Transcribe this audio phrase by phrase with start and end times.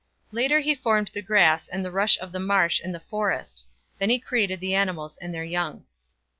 [0.31, 3.65] Later he formed the grass and the rush of the marsh and the forest.
[3.99, 5.85] Then he created the animals and their young.